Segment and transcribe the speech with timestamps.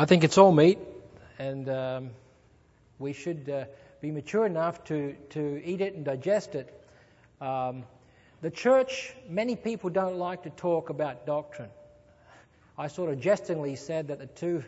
[0.00, 0.78] I think it's all meat,
[1.38, 2.10] and um,
[2.98, 3.64] we should uh,
[4.00, 6.72] be mature enough to, to eat it and digest it.
[7.38, 7.84] Um,
[8.40, 11.68] the church, many people don't like to talk about doctrine.
[12.78, 14.64] I sort of jestingly said that the two,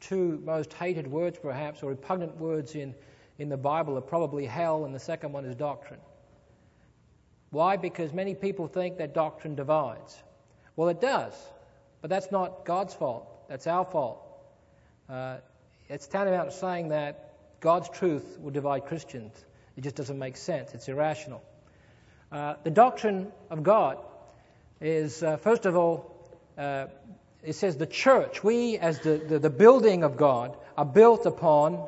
[0.00, 2.94] two most hated words, perhaps, or repugnant words in,
[3.38, 6.00] in the Bible are probably hell, and the second one is doctrine.
[7.48, 7.78] Why?
[7.78, 10.22] Because many people think that doctrine divides.
[10.76, 11.32] Well, it does,
[12.02, 13.48] but that's not God's fault.
[13.48, 14.23] That's our fault.
[15.08, 15.36] Uh,
[15.88, 19.32] it's tantamount to saying that God's truth will divide Christians.
[19.76, 20.74] It just doesn't make sense.
[20.74, 21.42] It's irrational.
[22.32, 23.98] Uh, the doctrine of God
[24.80, 26.10] is, uh, first of all,
[26.56, 26.86] uh,
[27.42, 31.86] it says the church, we as the, the, the, building of God, are built upon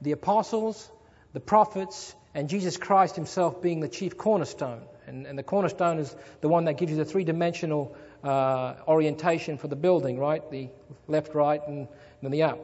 [0.00, 0.90] the apostles,
[1.32, 4.82] the prophets, and Jesus Christ himself being the chief cornerstone.
[5.06, 9.58] And, and the cornerstone is the one that gives you the three dimensional uh, orientation
[9.58, 10.48] for the building, right?
[10.50, 10.68] The
[11.06, 11.88] left, right, and
[12.22, 12.58] then the up.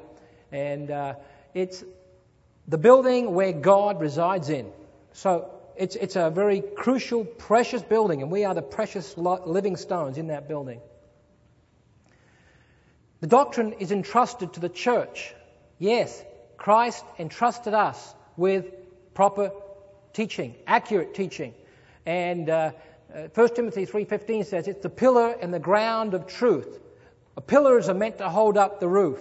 [0.52, 1.14] And uh,
[1.54, 1.84] it's
[2.68, 4.70] the building where God resides in.
[5.12, 10.18] So it's, it's a very crucial, precious building, and we are the precious living stones
[10.18, 10.80] in that building.
[13.20, 15.34] The doctrine is entrusted to the church.
[15.78, 16.22] Yes,
[16.56, 18.66] Christ entrusted us with
[19.14, 19.50] proper
[20.12, 21.54] teaching, accurate teaching.
[22.06, 22.72] And uh,
[23.14, 26.80] uh, 1 Timothy 3.15 says it's the pillar and the ground of truth.
[27.46, 29.18] Pillars are meant to hold up the roof.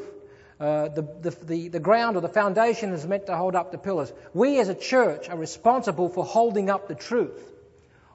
[0.59, 3.77] Uh, the, the, the, the ground or the foundation is meant to hold up the
[3.77, 4.13] pillars.
[4.33, 7.51] We as a church are responsible for holding up the truth.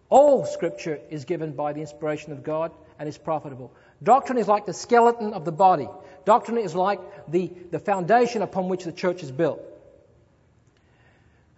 [0.08, 3.72] All scripture is given by the inspiration of God and is profitable.
[4.02, 5.88] Doctrine is like the skeleton of the body.
[6.24, 9.60] Doctrine is like the, the foundation upon which the church is built.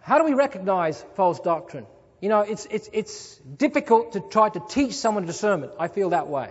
[0.01, 1.85] How do we recognize false doctrine?
[2.19, 5.73] You know, it's, it's, it's difficult to try to teach someone discernment.
[5.79, 6.49] I feel that way.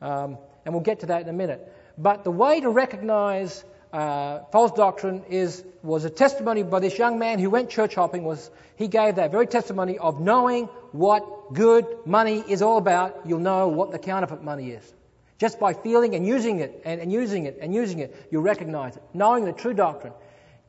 [0.00, 1.72] Um, and we'll get to that in a minute.
[1.98, 7.18] But the way to recognize uh, false doctrine is was a testimony by this young
[7.18, 8.24] man who went church hopping.
[8.24, 13.20] Was he gave that very testimony of knowing what good money is all about?
[13.26, 14.94] You'll know what the counterfeit money is.
[15.38, 18.96] Just by feeling and using it and, and using it and using it, you'll recognize
[18.96, 19.02] it.
[19.12, 20.12] Knowing the true doctrine.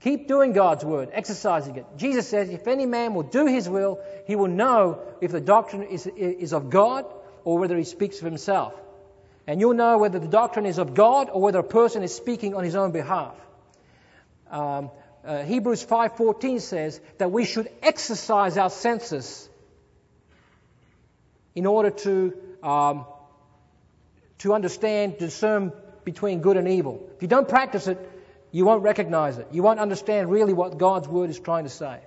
[0.01, 1.85] Keep doing God's word, exercising it.
[1.95, 5.83] Jesus says, if any man will do his will, he will know if the doctrine
[5.83, 7.05] is, is of God
[7.45, 8.73] or whether he speaks of himself.
[9.45, 12.55] And you'll know whether the doctrine is of God or whether a person is speaking
[12.55, 13.35] on his own behalf.
[14.49, 14.91] Um,
[15.25, 19.49] uh, Hebrews 5:14 says that we should exercise our senses
[21.55, 23.05] in order to um,
[24.39, 25.71] to understand, discern
[26.03, 27.09] between good and evil.
[27.15, 27.97] If you don't practice it,
[28.51, 29.47] you won't recognize it.
[29.51, 31.99] You won't understand really what God's word is trying to say.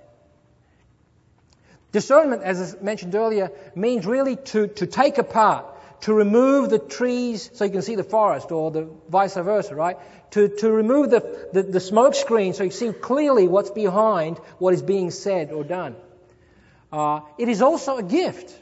[1.91, 5.65] Discernment, as I mentioned earlier, means really to, to take apart,
[6.01, 9.97] to remove the trees so you can see the forest, or the vice versa, right?
[10.31, 14.73] To, to remove the, the, the smoke screen so you see clearly what's behind what
[14.73, 15.95] is being said or done.
[16.91, 18.53] Uh, it is also a gift.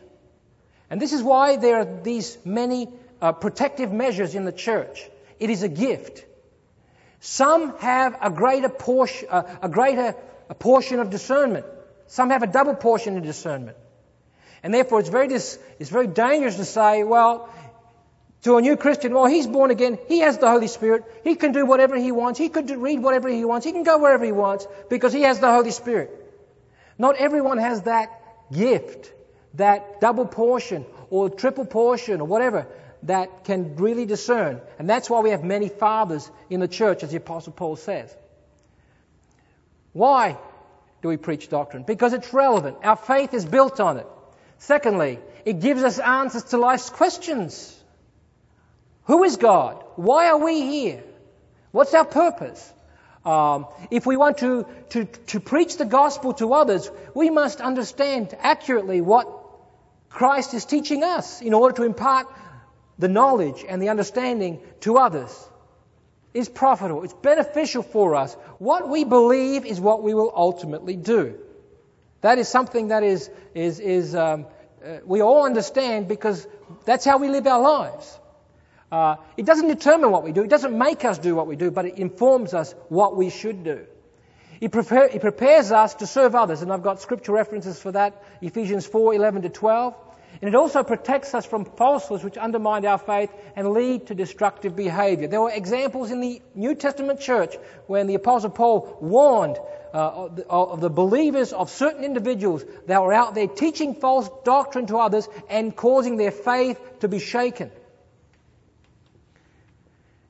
[0.89, 2.87] And this is why there are these many
[3.21, 5.09] uh, protective measures in the church.
[5.39, 6.23] It is a gift.
[7.19, 10.15] Some have a greater portion, uh, a greater
[10.49, 11.65] a portion of discernment.
[12.07, 13.77] Some have a double portion of discernment.
[14.65, 17.53] And therefore, it's very, dis- it's very dangerous to say, well,
[18.41, 21.51] to a new Christian, well, he's born again, he has the Holy Spirit, he can
[21.51, 24.31] do whatever he wants, he could read whatever he wants, he can go wherever he
[24.31, 26.09] wants because he has the Holy Spirit.
[26.97, 28.09] Not everyone has that
[28.51, 29.13] gift,
[29.53, 32.65] that double portion or triple portion or whatever
[33.03, 34.61] that can really discern.
[34.79, 38.11] And that's why we have many fathers in the church, as the Apostle Paul says.
[39.93, 40.39] Why
[41.03, 41.83] do we preach doctrine?
[41.83, 42.77] Because it's relevant.
[42.83, 44.07] Our faith is built on it.
[44.65, 47.71] Secondly, it gives us answers to life's questions.
[49.03, 49.83] Who is God?
[49.95, 51.03] Why are we here?
[51.71, 52.73] What's our purpose?
[53.23, 58.35] Um, if we want to, to, to preach the gospel to others, we must understand
[58.39, 59.27] accurately what
[60.09, 62.25] Christ is teaching us in order to impart
[62.97, 65.47] the knowledge and the understanding to others.
[66.33, 67.03] It's profitable.
[67.03, 68.33] It's beneficial for us.
[68.57, 71.37] What we believe is what we will ultimately do.
[72.21, 74.47] That is something that is, is, is um,
[74.85, 76.47] uh, we all understand because
[76.85, 78.19] that's how we live our lives.
[78.91, 81.71] Uh, it doesn't determine what we do, it doesn't make us do what we do,
[81.71, 83.85] but it informs us what we should do.
[84.61, 88.23] It, prepare, it prepares us to serve others, and I've got scripture references for that
[88.41, 89.95] Ephesians 4 11 to 12.
[90.45, 94.75] And it also protects us from falsehoods which undermine our faith and lead to destructive
[94.75, 95.27] behavior.
[95.27, 97.55] There were examples in the New Testament church
[97.87, 99.57] when the Apostle Paul warned
[99.91, 104.97] uh, of the believers of certain individuals that were out there teaching false doctrine to
[104.97, 107.71] others and causing their faith to be shaken.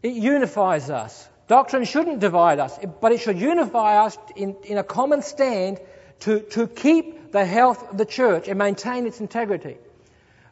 [0.01, 1.27] It unifies us.
[1.49, 5.81] Doctrine shouldn't divide us, but it should unify us in, in a common stand
[6.21, 9.75] to, to keep the health of the church and maintain its integrity.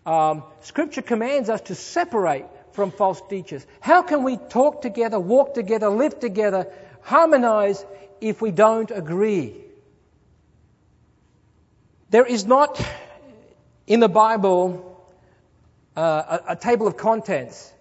[0.05, 3.65] Um, scripture commands us to separate from false teachers.
[3.79, 6.67] How can we talk together, walk together, live together,
[7.01, 7.85] harmonize
[8.19, 9.55] if we don't agree?
[12.09, 12.79] There is not
[13.87, 14.89] in the Bible
[15.95, 17.71] uh, a, a table of contents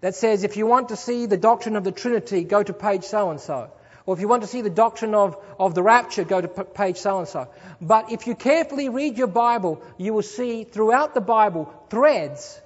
[0.00, 3.04] that says if you want to see the doctrine of the Trinity, go to page
[3.04, 3.70] so and so.
[4.06, 6.96] Or if you want to see the doctrine of, of the rapture, go to page
[6.96, 7.48] so and so.
[7.80, 12.60] But if you carefully read your Bible, you will see throughout the Bible threads.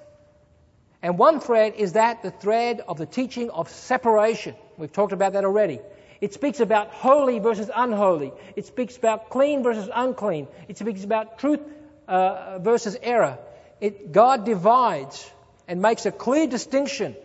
[1.01, 4.55] And one thread is that the thread of the teaching of separation.
[4.77, 5.79] We've talked about that already.
[6.21, 8.31] It speaks about holy versus unholy.
[8.55, 10.47] It speaks about clean versus unclean.
[10.67, 11.59] It speaks about truth
[12.07, 13.37] uh, versus error.
[13.81, 15.29] It, God divides
[15.67, 17.15] and makes a clear distinction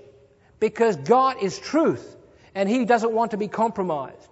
[0.59, 2.17] because God is truth
[2.55, 4.29] and He doesn't want to be compromised.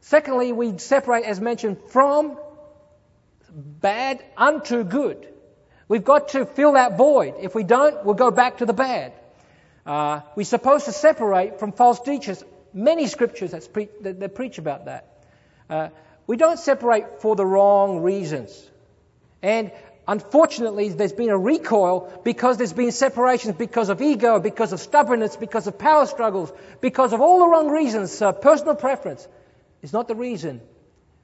[0.00, 2.36] Secondly, we separate, as mentioned, from
[3.52, 5.28] bad unto good.
[5.88, 7.34] We've got to fill that void.
[7.40, 9.12] If we don't, we'll go back to the bad.
[9.84, 12.42] Uh, we're supposed to separate from false teachers.
[12.72, 15.24] Many scriptures that, pre- that, that preach about that.
[15.68, 15.88] Uh,
[16.26, 18.70] we don't separate for the wrong reasons.
[19.42, 19.72] And
[20.06, 25.36] unfortunately, there's been a recoil because there's been separations because of ego, because of stubbornness,
[25.36, 29.26] because of power struggles, because of all the wrong reasons, personal preference.
[29.82, 30.60] Is not the reason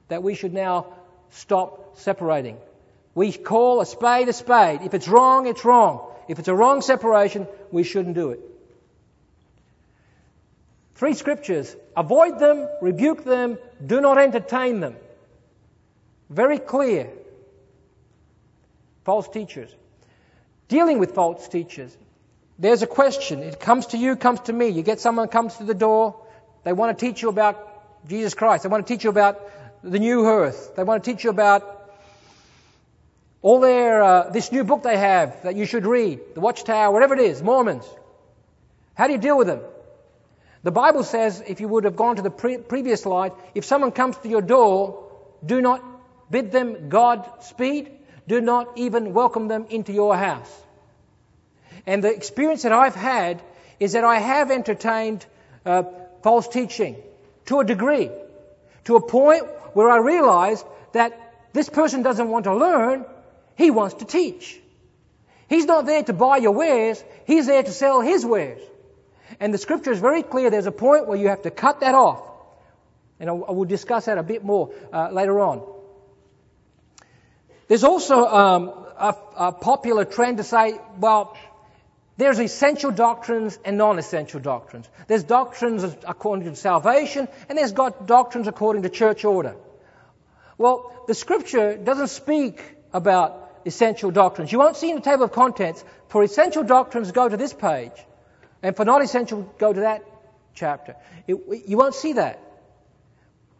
[0.09, 0.87] that we should now
[1.29, 2.57] stop separating.
[3.15, 4.81] We call a spade a spade.
[4.81, 6.01] If it's wrong, it's wrong.
[6.27, 8.41] If it's a wrong separation, we shouldn't do it.
[10.95, 11.73] Three scriptures.
[11.95, 14.97] Avoid them, rebuke them, do not entertain them.
[16.29, 17.09] Very clear
[19.09, 19.73] false teachers.
[20.67, 21.97] Dealing with false teachers.
[22.59, 23.39] There's a question.
[23.41, 24.67] It comes to you, comes to me.
[24.67, 26.27] You get someone comes to the door.
[26.63, 27.55] They want to teach you about
[28.07, 28.61] Jesus Christ.
[28.61, 29.41] They want to teach you about
[29.81, 30.75] the new earth.
[30.75, 31.63] They want to teach you about
[33.41, 37.15] all their uh, this new book they have that you should read, the Watchtower, whatever
[37.15, 37.89] it is, Mormons.
[38.93, 39.61] How do you deal with them?
[40.61, 43.91] The Bible says, if you would have gone to the pre- previous slide, if someone
[43.91, 45.07] comes to your door,
[45.43, 45.83] do not
[46.29, 47.95] bid them God speed
[48.29, 50.51] do not even welcome them into your house.
[51.87, 53.41] And the experience that I've had
[53.79, 55.25] is that I have entertained
[55.65, 55.83] uh,
[56.21, 56.95] false teaching
[57.47, 58.11] to a degree,
[58.85, 61.19] to a point where I realized that
[61.53, 63.05] this person doesn't want to learn,
[63.57, 64.59] he wants to teach.
[65.47, 68.61] He's not there to buy your wares, he's there to sell his wares.
[69.39, 71.95] And the scripture is very clear, there's a point where you have to cut that
[71.95, 72.21] off.
[73.19, 75.78] And I will discuss that a bit more uh, later on.
[77.69, 81.37] There's also um, a, a popular trend to say, well,
[82.17, 84.89] there's essential doctrines and non-essential doctrines.
[85.07, 89.55] There's doctrines according to salvation, and there's got doctrines according to church order.
[90.57, 92.59] Well, the scripture doesn't speak
[92.91, 94.51] about essential doctrines.
[94.51, 97.93] You won't see in the table of contents, for essential doctrines, go to this page,
[98.63, 100.03] and for non-essential, go to that
[100.55, 100.95] chapter.
[101.27, 101.37] It,
[101.67, 102.41] you won't see that.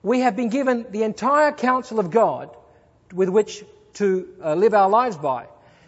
[0.01, 2.49] We have been given the entire counsel of God
[3.13, 3.63] with which
[3.95, 5.47] to uh, live our lives by.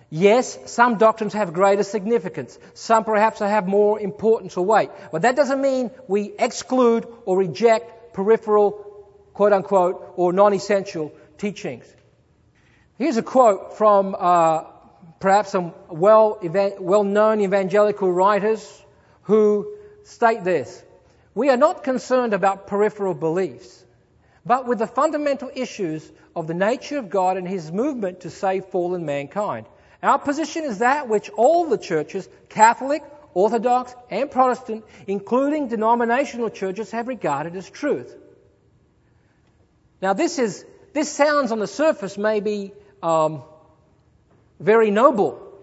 [0.10, 2.60] Yes, some doctrines have greater significance.
[2.74, 4.90] Some perhaps have more importance or weight.
[5.12, 8.72] But that doesn't mean we exclude or reject peripheral,
[9.34, 11.86] quote unquote, or non-essential teachings.
[12.98, 14.66] Here's a quote from uh,
[15.22, 16.40] perhaps some well,
[16.80, 18.84] well-known evangelical writers
[19.24, 20.84] who state this.
[21.34, 23.86] We are not concerned about peripheral beliefs,
[24.46, 28.66] but with the fundamental issues of the nature of God and his movement to save
[28.66, 29.68] fallen mankind.
[30.02, 36.92] Our position is that which all the churches, Catholic, Orthodox, and Protestant, including denominational churches,
[36.92, 38.16] have regarded as truth.
[40.02, 43.44] Now, this is this sounds on the surface maybe um,
[44.60, 45.54] very noble,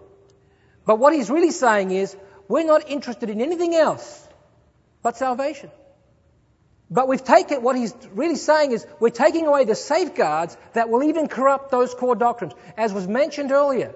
[0.85, 2.15] but what he's really saying is
[2.47, 4.27] we're not interested in anything else
[5.03, 5.69] but salvation.
[6.91, 11.03] But we've taken, what he's really saying is, we're taking away the safeguards that will
[11.03, 12.53] even corrupt those core doctrines.
[12.77, 13.93] As was mentioned earlier,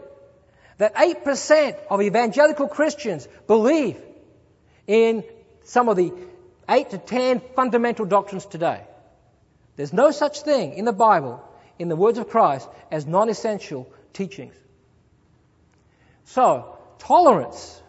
[0.77, 3.99] that 8% of evangelical Christians believe
[4.85, 5.23] in
[5.63, 6.13] some of the
[6.69, 8.81] 8 to 10 fundamental doctrines today.
[9.75, 11.43] There's no such thing in the Bible,
[11.79, 14.55] in the words of Christ, as non essential teachings.
[16.25, 17.81] So, tolerance,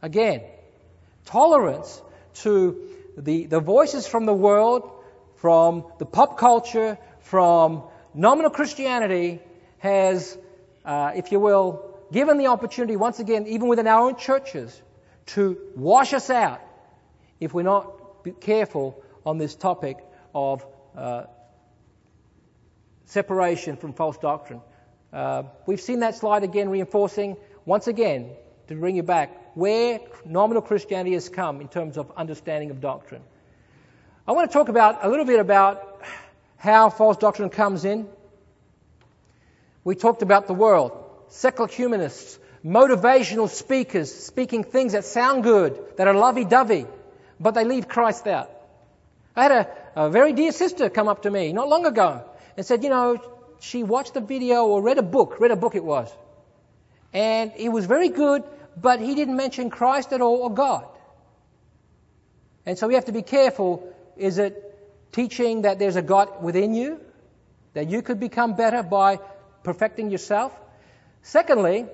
[0.00, 0.42] again,
[1.26, 2.00] tolerance
[2.36, 4.90] to the, the voices from the world,
[5.36, 7.82] from the pop culture, from
[8.14, 9.40] nominal Christianity
[9.78, 10.36] has,
[10.84, 14.80] uh, if you will, given the opportunity once again, even within our own churches,
[15.26, 16.60] to wash us out
[17.40, 19.98] if we're not careful on this topic
[20.34, 20.64] of
[20.96, 21.24] uh,
[23.06, 24.60] separation from false doctrine.
[25.12, 28.30] Uh, we've seen that slide again, reinforcing once again
[28.68, 33.22] to bring you back where nominal Christianity has come in terms of understanding of doctrine.
[34.28, 36.02] I want to talk about a little bit about
[36.58, 38.06] how false doctrine comes in.
[39.82, 40.92] We talked about the world,
[41.28, 46.84] secular humanists, motivational speakers speaking things that sound good, that are lovey dovey,
[47.40, 48.50] but they leave Christ out.
[49.34, 52.22] I had a, a very dear sister come up to me not long ago
[52.58, 53.22] and said, you know,
[53.60, 56.12] she watched the video or read a book, read a book it was.
[57.14, 58.44] And it was very good,
[58.76, 60.86] but he didn't mention Christ at all or God.
[62.66, 63.92] And so we have to be careful.
[64.16, 64.62] Is it
[65.12, 67.00] teaching that there's a God within you?
[67.74, 69.18] That you could become better by
[69.62, 70.52] perfecting yourself?
[71.22, 71.86] Secondly,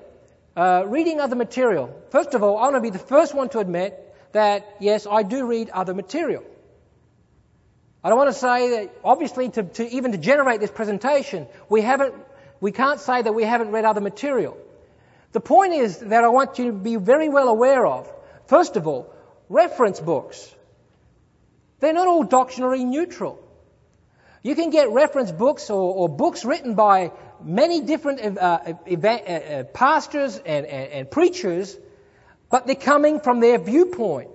[0.56, 1.94] uh, reading other material.
[2.10, 3.98] First of all, I want to be the first one to admit
[4.32, 6.42] that, yes, I do read other material.
[8.04, 11.82] I don't want to say that, obviously, to, to even to generate this presentation, we
[11.82, 12.14] haven't,
[12.60, 14.56] we can't say that we haven't read other material.
[15.32, 18.12] The point is that I want you to be very well aware of,
[18.46, 19.12] first of all,
[19.48, 20.54] reference books.
[21.80, 23.38] They're not all doctrinally neutral.
[24.42, 27.12] You can get reference books or, or books written by
[27.42, 31.76] many different uh, uh, uh, pastors and, and, and preachers,
[32.50, 34.30] but they're coming from their viewpoint.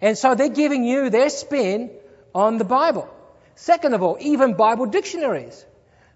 [0.00, 1.90] And so they're giving you their spin
[2.34, 3.08] on the Bible.
[3.54, 5.64] Second of all, even Bible dictionaries.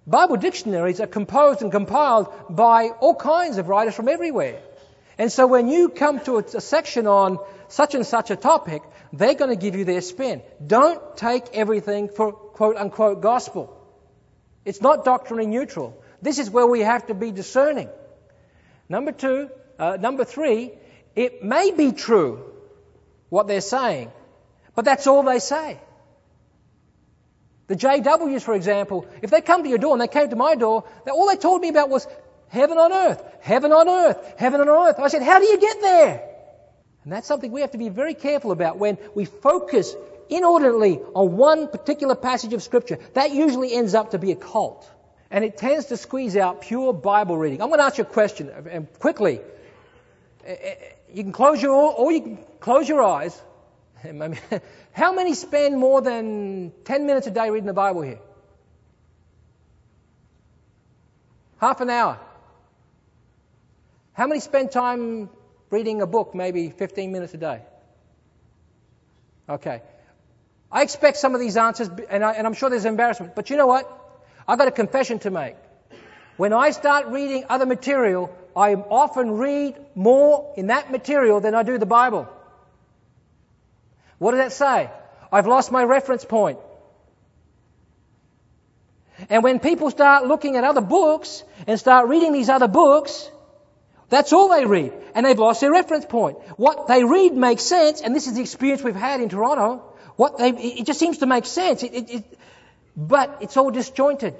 [0.08, 4.58] Bible dictionaries are composed and compiled by all kinds of writers from everywhere.
[5.18, 7.38] And so when you come to a, a section on
[7.68, 10.40] such and such a topic, they're going to give you their spin.
[10.66, 13.74] Don't take everything for quote unquote gospel.
[14.64, 16.02] It's not doctrinally neutral.
[16.22, 17.90] This is where we have to be discerning.
[18.88, 20.72] Number two, uh, number three,
[21.14, 22.50] it may be true
[23.28, 24.10] what they're saying,
[24.74, 25.78] but that's all they say.
[27.68, 30.54] The JWs, for example, if they come to your door and they came to my
[30.54, 32.06] door, all they told me about was
[32.48, 34.98] heaven on earth, heaven on earth, heaven on earth.
[34.98, 36.28] I said, how do you get there?
[37.04, 39.94] And that's something we have to be very careful about when we focus
[40.30, 42.98] inordinately on one particular passage of Scripture.
[43.14, 44.90] That usually ends up to be a cult.
[45.30, 47.60] And it tends to squeeze out pure Bible reading.
[47.60, 49.40] I'm going to ask you a question, and quickly.
[50.44, 50.74] Eh, eh,
[51.12, 53.38] you can close your, or you can close your eyes.
[54.92, 58.20] How many spend more than 10 minutes a day reading the Bible here?
[61.60, 62.18] Half an hour.
[64.12, 65.30] How many spend time
[65.70, 67.62] reading a book, maybe 15 minutes a day?
[69.48, 69.82] Okay.
[70.70, 73.66] I expect some of these answers, and, I, am sure there's embarrassment, but you know
[73.66, 73.90] what?
[74.46, 75.56] I've got a confession to make.
[76.36, 81.62] When I start reading other material, I often read more in that material than I
[81.62, 82.28] do the Bible.
[84.18, 84.90] What does that say?
[85.32, 86.58] I've lost my reference point.
[89.28, 93.30] And when people start looking at other books and start reading these other books,
[94.08, 94.92] that's all they read.
[95.14, 96.38] And they've lost their reference point.
[96.56, 99.82] What they read makes sense, and this is the experience we've had in Toronto.
[100.16, 101.82] What they, it just seems to make sense.
[101.82, 102.38] It, it, it,
[102.96, 104.34] but it's all disjointed.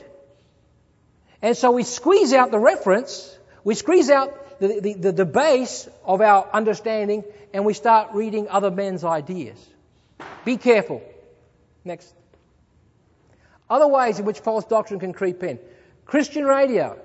[1.43, 5.89] And so we squeeze out the reference, we squeeze out the, the, the, the base
[6.05, 9.59] of our understanding, and we start reading other men's ideas.
[10.45, 11.03] Be careful.
[11.85, 12.13] Next.
[13.71, 15.59] Other ways in which false doctrine can creep in.
[16.07, 16.99] Christian radio.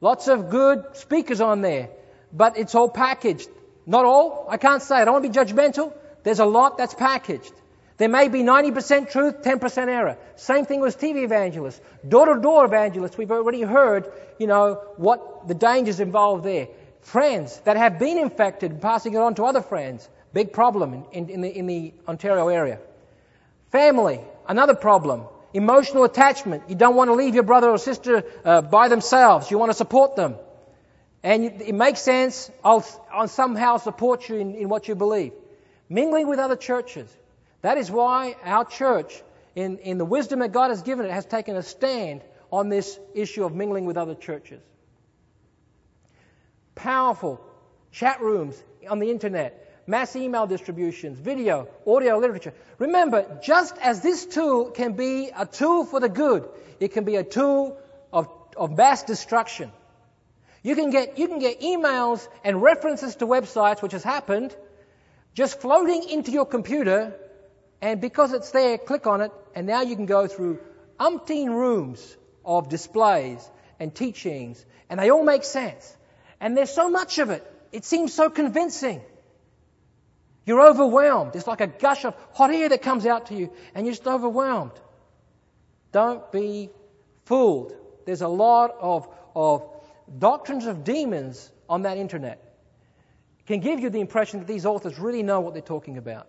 [0.00, 1.88] Lots of good speakers on there,
[2.32, 3.48] but it's all packaged.
[3.86, 4.46] Not all.
[4.48, 4.96] I can't say.
[4.96, 5.92] I don't want to be judgmental.
[6.24, 7.52] There's a lot that's packaged.
[7.98, 10.16] There may be 90% truth, 10% error.
[10.34, 11.80] Same thing with TV evangelists.
[12.08, 16.68] Door-to-door evangelists, we've already heard, you know, what the dangers involved there.
[17.02, 20.08] Friends that have been infected, passing it on to other friends.
[20.32, 22.78] Big problem in, in, the, in the Ontario area.
[23.70, 25.24] Family, another problem.
[25.52, 26.62] Emotional attachment.
[26.68, 29.50] You don't want to leave your brother or sister uh, by themselves.
[29.50, 30.36] You want to support them.
[31.22, 32.50] And it makes sense.
[32.64, 35.32] I'll, I'll somehow support you in, in what you believe.
[35.88, 37.14] Mingling with other churches.
[37.60, 39.22] That is why our church,
[39.54, 42.98] in, in the wisdom that God has given it, has taken a stand on this
[43.14, 44.62] issue of mingling with other churches.
[46.74, 47.40] Powerful
[47.90, 52.54] chat rooms on the internet, mass email distributions, video, audio literature.
[52.78, 56.48] Remember, just as this tool can be a tool for the good,
[56.80, 57.78] it can be a tool
[58.12, 59.70] of, of mass destruction.
[60.62, 64.54] You can get, you can get emails and references to websites, which has happened,
[65.34, 67.14] just floating into your computer
[67.82, 70.60] and because it's there, click on it, and now you can go through
[71.00, 73.50] umpteen rooms of displays
[73.80, 75.96] and teachings, and they all make sense.
[76.42, 77.46] And there's so much of it.
[77.70, 79.00] It seems so convincing.
[80.44, 81.36] You're overwhelmed.
[81.36, 84.08] It's like a gush of hot air that comes out to you, and you're just
[84.08, 84.72] overwhelmed.
[85.92, 86.68] Don't be
[87.26, 87.72] fooled.
[88.06, 89.70] There's a lot of, of
[90.18, 92.42] doctrines of demons on that internet.
[93.38, 96.26] It can give you the impression that these authors really know what they're talking about.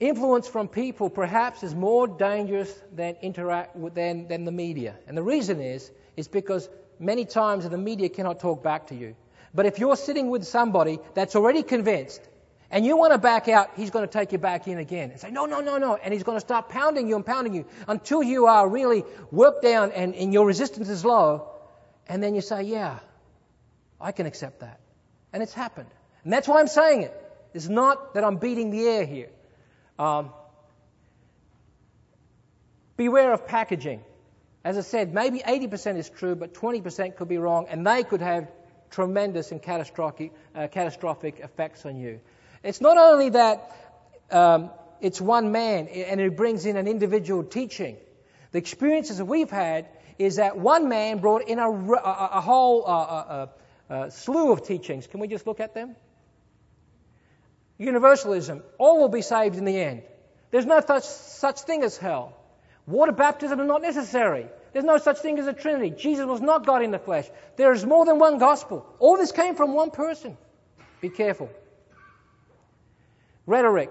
[0.00, 4.96] Influence from people perhaps is more dangerous than, interact with, than, than the media.
[5.06, 6.68] And the reason is, is because
[7.00, 9.16] many times the media cannot talk back to you.
[9.52, 12.20] But if you're sitting with somebody that's already convinced
[12.70, 15.18] and you want to back out, he's going to take you back in again and
[15.18, 15.96] say, no, no, no, no.
[15.96, 19.02] And he's going to start pounding you and pounding you until you are really
[19.32, 21.48] worked down and, and your resistance is low.
[22.06, 23.00] And then you say, yeah,
[24.00, 24.78] I can accept that.
[25.32, 25.90] And it's happened.
[26.22, 27.16] And that's why I'm saying it.
[27.54, 29.30] It's not that I'm beating the air here.
[29.98, 30.30] Um,
[32.96, 34.02] beware of packaging.
[34.62, 38.20] As I said, maybe 80% is true, but 20% could be wrong, and they could
[38.20, 38.48] have
[38.90, 42.20] tremendous and catastrophic, uh, catastrophic effects on you.
[42.62, 43.74] It's not only that
[44.30, 47.96] um, it's one man and it brings in an individual teaching.
[48.52, 49.88] The experiences that we've had
[50.18, 53.46] is that one man brought in a, a, a whole uh, uh,
[53.88, 55.06] uh, slew of teachings.
[55.06, 55.96] Can we just look at them?
[57.78, 58.62] Universalism.
[58.76, 60.02] All will be saved in the end.
[60.50, 62.36] There's no such, such thing as hell.
[62.90, 64.46] Water baptism is not necessary.
[64.72, 65.90] There's no such thing as a Trinity.
[65.90, 67.26] Jesus was not God in the flesh.
[67.56, 68.84] There is more than one gospel.
[68.98, 70.36] All this came from one person.
[71.00, 71.50] Be careful.
[73.46, 73.90] Rhetoric.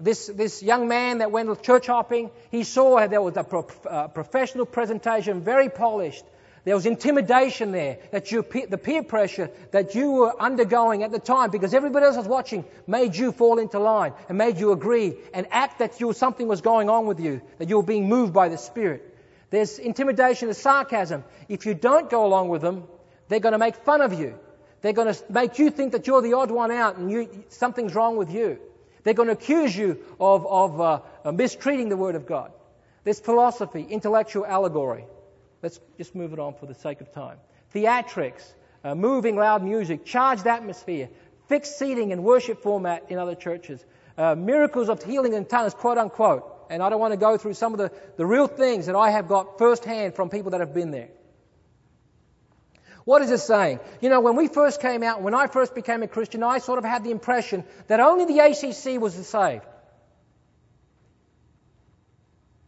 [0.00, 3.46] This, this young man that went church hopping, he saw there was a
[3.88, 6.24] uh, professional presentation, very polished.
[6.64, 11.18] There was intimidation there, that you, the peer pressure that you were undergoing at the
[11.18, 15.14] time, because everybody else was watching, made you fall into line and made you agree
[15.34, 18.32] and act that you, something was going on with you, that you were being moved
[18.32, 19.14] by the Spirit.
[19.50, 21.22] There's intimidation, there's sarcasm.
[21.50, 22.84] If you don't go along with them,
[23.28, 24.38] they're going to make fun of you.
[24.80, 27.94] They're going to make you think that you're the odd one out and you, something's
[27.94, 28.58] wrong with you.
[29.02, 32.52] They're going to accuse you of, of uh, mistreating the Word of God.
[33.04, 35.04] There's philosophy, intellectual allegory.
[35.64, 37.38] Let's just move it on for the sake of time.
[37.74, 38.42] Theatrics,
[38.84, 41.08] uh, moving loud music, charged atmosphere,
[41.48, 43.82] fixed seating and worship format in other churches,
[44.18, 46.44] uh, miracles of healing in tongues, quote unquote.
[46.68, 49.08] And I don't want to go through some of the, the real things that I
[49.08, 51.08] have got firsthand from people that have been there.
[53.06, 53.80] What is it saying?
[54.02, 56.78] You know, when we first came out, when I first became a Christian, I sort
[56.78, 59.64] of had the impression that only the ACC was the saved.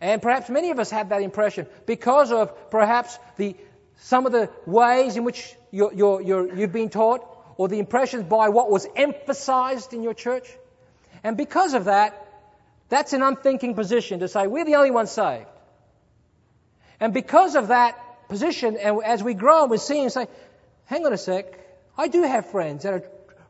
[0.06, 3.56] And perhaps many of us had that impression because of perhaps the,
[3.96, 8.22] some of the ways in which you're, you're, you're, you've been taught or the impressions
[8.22, 10.48] by what was emphasized in your church.
[11.24, 12.24] And because of that,
[12.88, 15.48] that's an unthinking position to say we're the only ones saved.
[17.00, 20.28] And because of that position, and as we grow, we see and say,
[20.84, 21.46] hang on a sec,
[21.98, 23.02] I do have friends that are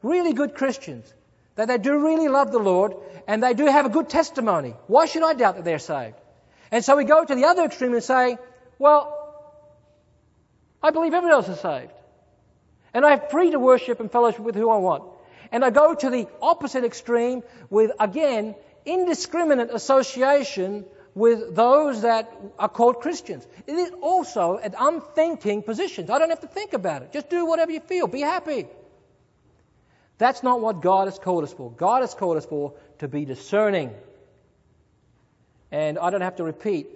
[0.03, 1.13] really good Christians,
[1.57, 2.95] that they do really love the Lord,
[3.29, 4.75] and they do have a good testimony.
[4.87, 6.17] Why should I doubt that they're saved?
[6.71, 8.39] And so we go to the other extreme and say,
[8.79, 9.13] well,
[10.83, 11.93] I believe everyone else is saved.
[12.93, 15.05] And I'm free to worship and fellowship with who I want.
[15.53, 22.69] And I go to the opposite extreme with, again, indiscriminate association with those that are
[22.69, 23.47] called Christians.
[23.67, 26.11] It is also an unthinking position.
[26.11, 27.13] I don't have to think about it.
[27.13, 28.07] Just do whatever you feel.
[28.07, 28.67] Be happy.
[30.19, 31.71] That's not what God has called us for.
[31.71, 33.95] God has called us for to be discerning.
[35.77, 36.87] And I don't have to repeat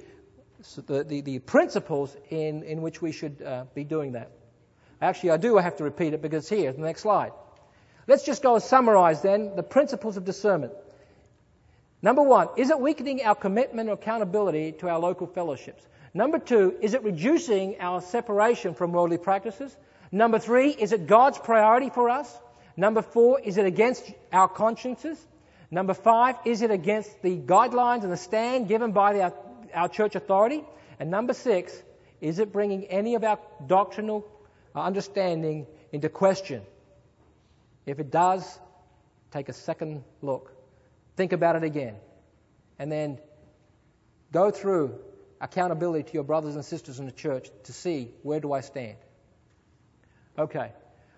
[0.87, 4.31] the, the, the principles in, in which we should uh, be doing that.
[5.03, 7.33] Actually, I do have to repeat it because here, the next slide.
[8.07, 10.73] Let's just go and summarize then the principles of discernment.
[12.01, 15.87] Number one, is it weakening our commitment or accountability to our local fellowships?
[16.14, 19.77] Number two, is it reducing our separation from worldly practices?
[20.11, 22.35] Number three, is it God's priority for us?
[22.79, 25.19] Number four, is it against our consciences?
[25.70, 29.35] Number five, is it against the guidelines and the stand given by the,
[29.72, 30.64] our church authority?
[30.98, 31.80] And number six,
[32.20, 34.26] is it bringing any of our doctrinal
[34.74, 36.62] understanding into question?
[37.87, 38.59] If it does,
[39.30, 40.52] take a second look.
[41.16, 41.94] Think about it again.
[42.78, 43.18] And then
[44.33, 44.98] go through
[45.40, 48.96] accountability to your brothers and sisters in the church to see where do I stand.
[50.38, 50.72] Okay.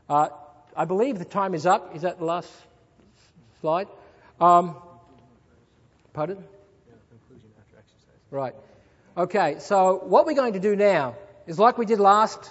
[0.08, 0.28] Uh,
[0.76, 1.96] I believe the time is up.
[1.96, 2.50] Is that the last
[3.60, 3.88] slide?
[4.42, 4.74] Um,
[6.12, 6.42] pardon?
[8.32, 8.54] Right.
[9.16, 11.14] Okay, so what we're going to do now
[11.46, 12.50] is like we did last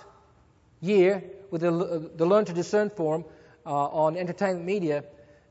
[0.80, 3.25] year with the, the Learn to Discern forum
[3.65, 5.04] uh, on entertainment media.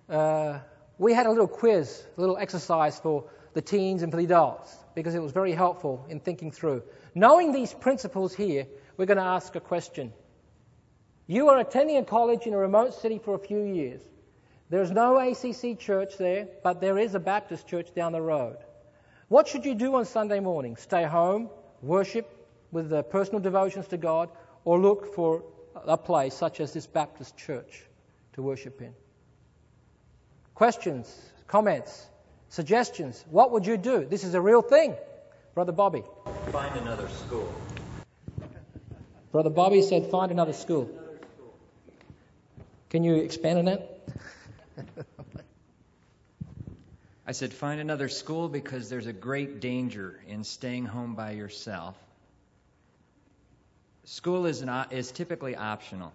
[0.08, 0.60] Uh,
[0.96, 4.74] we had a little quiz, a little exercise for the teens and for the adults
[4.94, 6.82] because it was very helpful in thinking through.
[7.14, 10.10] Knowing these principles here, we're going to ask a question.
[11.26, 14.00] You are attending a college in a remote city for a few years.
[14.70, 18.56] There's no ACC church there, but there is a Baptist church down the road.
[19.26, 20.76] What should you do on Sunday morning?
[20.76, 21.50] Stay home,
[21.82, 22.28] worship
[22.70, 24.30] with the personal devotions to God,
[24.64, 25.42] or look for
[25.74, 27.82] a place such as this Baptist church
[28.34, 28.94] to worship in?
[30.54, 31.12] Questions,
[31.48, 32.06] comments,
[32.48, 33.24] suggestions?
[33.28, 34.04] What would you do?
[34.04, 34.94] This is a real thing.
[35.54, 36.04] Brother Bobby.
[36.52, 37.52] Find another school.
[39.32, 40.88] Brother Bobby said, find another school.
[42.88, 44.00] Can you expand on that?
[47.26, 51.96] I said, find another school because there's a great danger in staying home by yourself.
[54.04, 56.12] School is, an, is typically optional.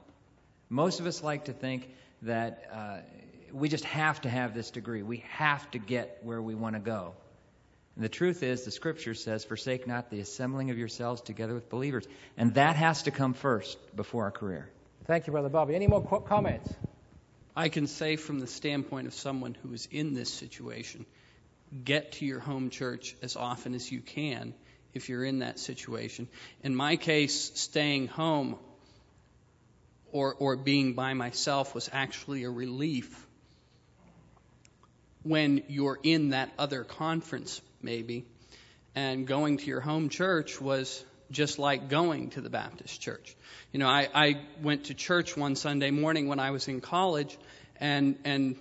[0.70, 1.88] Most of us like to think
[2.24, 2.98] that uh,
[3.54, 5.04] we just have to have this degree.
[5.04, 7.14] We have to get where we want to go.
[7.96, 11.70] And the truth is, the scripture says, forsake not the assembling of yourselves together with
[11.70, 12.06] believers.
[12.36, 14.70] And that has to come first before our career.
[15.06, 15.76] Thank you, Brother Bobby.
[15.76, 16.70] Any more comments?
[17.56, 21.06] I can say from the standpoint of someone who is in this situation,
[21.84, 24.54] get to your home church as often as you can
[24.94, 26.28] if you're in that situation.
[26.64, 28.58] In my case, staying home
[30.12, 33.26] or, or being by myself was actually a relief
[35.24, 38.26] when you're in that other conference, maybe.
[38.96, 43.36] And going to your home church was just like going to the Baptist church.
[43.72, 47.38] You know, I, I went to church one Sunday morning when I was in college,
[47.80, 48.56] and and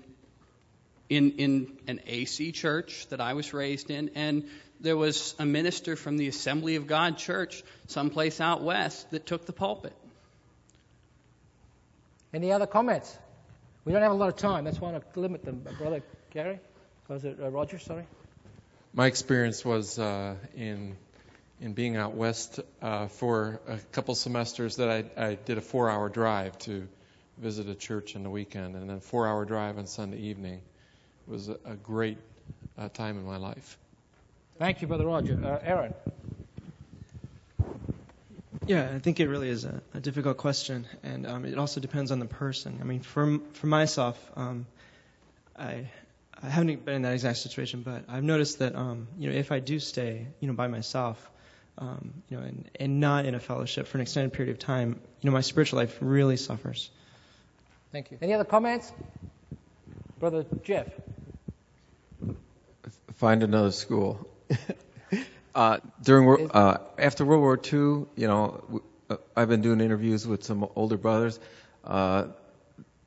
[1.09, 4.44] in in an AC church that I was raised in, and
[4.81, 9.46] there was a minister from the Assembly of God Church, someplace out west, that took
[9.46, 9.94] the pulpit.
[12.33, 13.16] Any other comments?
[13.85, 14.64] We don't have a lot of time.
[14.64, 15.64] That's why I limit them.
[15.79, 16.59] Brother Gary,
[17.09, 17.79] was it uh, Roger?
[17.79, 18.05] Sorry.
[18.92, 20.96] My experience was uh, in
[21.64, 26.11] in being out west uh, for a couple semesters that I, I did a four-hour
[26.11, 26.87] drive to
[27.38, 30.61] visit a church in the weekend, and then four-hour drive on Sunday evening
[31.27, 32.18] it was a, a great
[32.77, 33.79] uh, time in my life.
[34.59, 35.40] Thank you, Brother Roger.
[35.42, 35.94] Uh, Aaron.
[38.66, 42.12] Yeah, I think it really is a, a difficult question, and um, it also depends
[42.12, 42.79] on the person.
[42.83, 44.66] I mean, for for myself, um,
[45.59, 45.88] I
[46.42, 49.50] I haven't been in that exact situation, but I've noticed that um, you know if
[49.50, 51.31] I do stay, you know, by myself,
[51.78, 55.00] um, you know, and, and not in a fellowship for an extended period of time,
[55.20, 56.90] you know, my spiritual life really suffers.
[57.92, 58.18] Thank you.
[58.20, 58.92] Any other comments?
[60.18, 60.88] Brother Jeff.
[63.14, 64.28] Find another school.
[65.54, 70.44] uh, during uh, after World War II, you know, uh, I've been doing interviews with
[70.44, 71.38] some older brothers.
[71.84, 72.26] Uh,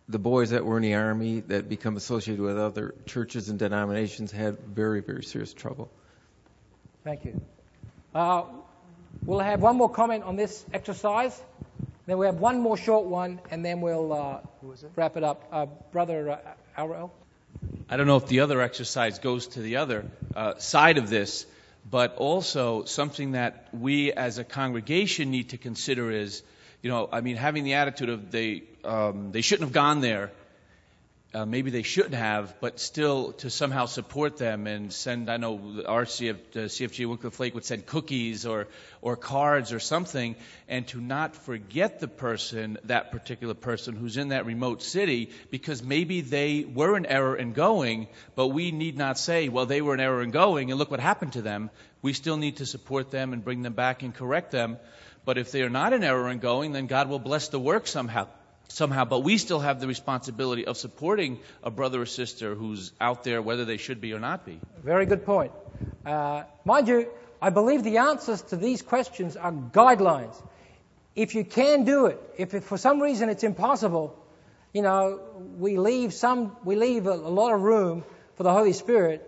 [0.10, 4.32] the boys that were in the army that become associated with other churches and denominations
[4.32, 5.92] had very, very serious trouble.
[7.04, 7.42] Thank you.
[8.18, 8.46] Uh,
[9.28, 11.40] we'll have one more comment on this exercise.
[12.08, 14.40] Then we have one more short one, and then we'll uh,
[14.96, 15.48] wrap it up.
[15.52, 17.12] Uh, Brother uh, Arel?
[17.88, 20.04] I don't know if the other exercise goes to the other
[20.36, 21.46] uh, side of this,
[21.88, 26.42] but also something that we as a congregation need to consider is,
[26.82, 30.32] you know, I mean, having the attitude of they um, they shouldn't have gone there
[31.34, 35.84] uh, maybe they shouldn't have, but still to somehow support them and send, I know
[35.86, 38.68] our CF, uh, CFG Wycliffe Lake would send cookies or,
[39.02, 40.38] or cards or something,
[40.70, 45.84] and to not forget the person, that particular person who's in that remote city, because
[45.84, 49.94] maybe they were in error in going, but we need not say, well, they were
[49.94, 51.70] in error in going, and look what happened to them.
[52.02, 54.78] We still need to support them and bring them back and correct them.
[55.26, 57.86] But if they are not in error in going, then God will bless the work
[57.86, 58.28] somehow
[58.68, 63.24] somehow, but we still have the responsibility of supporting a brother or sister who's out
[63.24, 64.60] there, whether they should be or not be.
[64.84, 65.52] Very good point.
[66.06, 67.08] Uh, mind you,
[67.42, 70.36] I believe the answers to these questions are guidelines.
[71.16, 74.18] If you can do it, if it, for some reason it's impossible,
[74.74, 75.20] you know,
[75.58, 78.04] we leave some, we leave a, a lot of room
[78.36, 79.24] for the Holy Spirit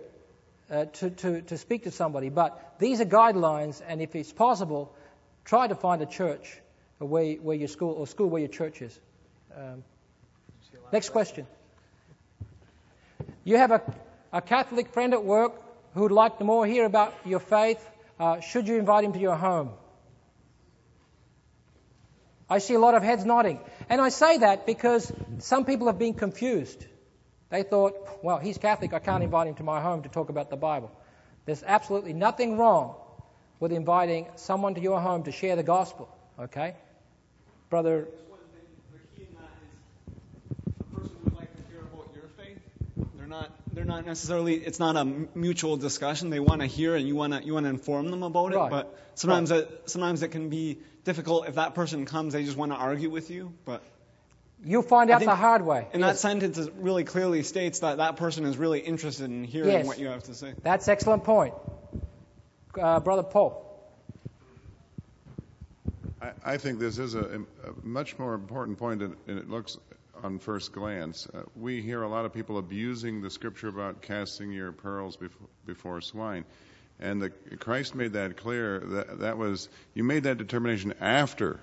[0.70, 2.28] uh, to, to, to speak to somebody.
[2.28, 4.94] But these are guidelines, and if it's possible,
[5.44, 6.60] try to find a church
[6.98, 8.98] where, where your school or school where your church is.
[9.56, 9.84] Um,
[10.92, 11.46] next question.
[13.44, 13.82] You have a,
[14.32, 15.60] a Catholic friend at work
[15.94, 17.84] who would like to more hear about your faith.
[18.18, 19.70] Uh, should you invite him to your home?
[22.48, 23.60] I see a lot of heads nodding.
[23.88, 26.84] And I say that because some people have been confused.
[27.48, 30.50] They thought, well, he's Catholic, I can't invite him to my home to talk about
[30.50, 30.90] the Bible.
[31.46, 32.96] There's absolutely nothing wrong
[33.58, 36.08] with inviting someone to your home to share the gospel,
[36.38, 36.74] okay?
[37.68, 38.08] Brother
[43.30, 46.28] not they're not necessarily it's not a mutual discussion.
[46.28, 48.66] They want to hear and you want to you want to inform them about right.
[48.66, 48.70] it.
[48.70, 49.60] But sometimes right.
[49.60, 52.34] it sometimes it can be difficult if that person comes.
[52.34, 53.54] They just want to argue with you.
[53.64, 53.82] But
[54.62, 55.88] You'll find I out think the hard way.
[55.94, 59.70] And that sentence is- really clearly states that that person is really interested in hearing
[59.70, 59.86] Yes.
[59.86, 60.52] what you have to say.
[60.62, 61.54] That's excellent point.
[62.78, 63.66] Uh, Brother Paul.
[66.20, 69.78] I, I think this is a, a much more important point than than it looks
[70.22, 71.26] on first glance.
[71.32, 75.18] Uh, we hear a lot of people abusing the scripture about casting your pearls
[75.66, 76.44] before, swine.
[76.98, 78.80] And Christ made that clear.
[79.18, 81.58] That was you made that determination after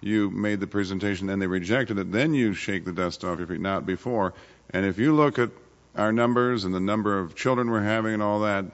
[0.00, 2.10] you made the presentation and they rejected it.
[2.10, 4.32] Then you shake the dust off your feet, not before.
[4.70, 5.50] And if you look at
[5.96, 8.64] our numbers and the number of children we're having and all that,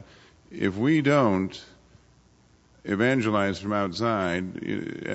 [0.53, 1.61] if we don't
[2.85, 4.63] evangelize from outside,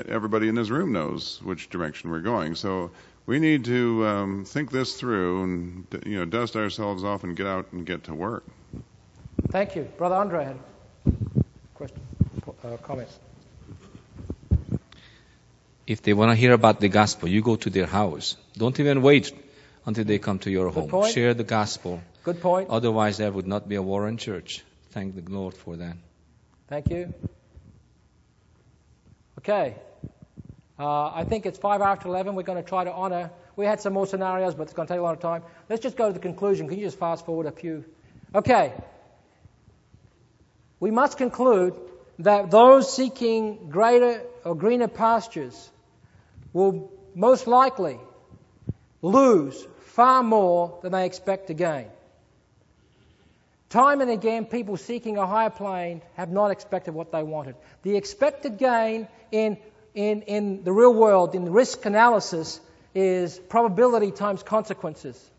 [0.10, 2.56] everybody in this room knows which direction we're going.
[2.56, 2.92] So
[3.26, 7.48] we need to um, think this through and you know dust ourselves off and get
[7.48, 8.44] out and get to work.
[9.50, 9.84] Thank you.
[9.98, 10.58] Brother Andre had
[11.06, 12.02] a question,
[12.64, 13.18] uh, comments.
[15.88, 18.38] If they want to hear about the gospel, you go to their house.
[18.58, 19.34] Don't even wait
[19.86, 20.88] until they come to your home.
[20.88, 21.14] point.
[21.14, 22.02] Share the gospel.
[22.24, 22.70] Good point.
[22.70, 24.64] Otherwise, there would not be a Warren church.
[24.92, 25.98] Thank the Lord for that.
[26.68, 27.14] Thank you.
[29.40, 29.76] Okay.
[30.82, 32.34] Uh, I think it's five after 11.
[32.34, 33.30] We're going to try to honor.
[33.56, 35.44] We had some more scenarios, but it's going to take a lot of time.
[35.70, 36.68] Let's just go to the conclusion.
[36.68, 37.86] Can you just fast forward a few?
[38.34, 38.74] Okay.
[40.80, 41.76] We must conclude
[42.18, 45.70] that those seeking greater or greener pastures
[46.52, 48.00] will most likely
[49.04, 51.90] lose far more than they expect to gain.
[53.72, 57.56] Time and again, people seeking a higher plane have not expected what they wanted.
[57.84, 59.58] The expected gain in,
[59.94, 62.60] in, in the real world, in risk analysis,
[62.94, 65.30] is probability times consequences.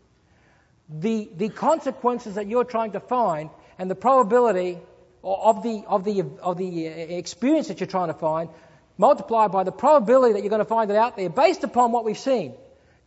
[0.89, 4.79] The, the consequences that you're trying to find and the probability
[5.23, 8.49] of the, of, the, of the uh, experience that you're trying to find,
[8.97, 12.05] multiplied by the probability that you're going to find it out there, based upon what
[12.05, 12.53] we've seen,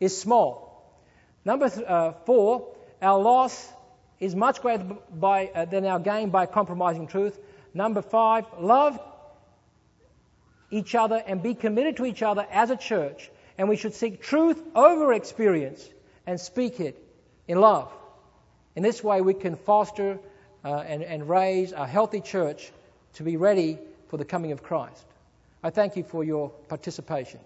[0.01, 0.91] is small.
[1.45, 3.73] Number th- uh, four, our loss
[4.19, 7.39] is much greater by, uh, than our gain by compromising truth.
[7.75, 8.99] Number five, love
[10.70, 13.31] each other and be committed to each other as a church.
[13.59, 15.88] And we should seek truth over experience
[16.26, 17.02] and speak it
[17.48, 17.90] in love.
[18.74, 20.18] In this way, we can foster
[20.64, 22.70] uh, and, and raise a healthy church
[23.14, 25.05] to be ready for the coming of Christ.
[25.62, 27.40] I thank you for your participation.